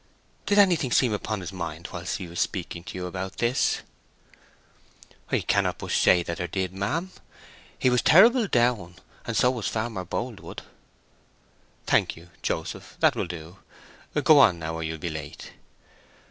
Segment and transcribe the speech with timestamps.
[0.47, 3.81] "Did anything seem upon his mind whilst he was speaking to you about this?"
[5.31, 7.11] "I cannot but say that there did, ma'am.
[7.77, 8.95] He was terrible down,
[9.27, 10.63] and so was Farmer Boldwood."
[11.85, 12.97] "Thank you, Joseph.
[12.99, 13.59] That will do.
[14.23, 15.51] Go on now, or you'll be late."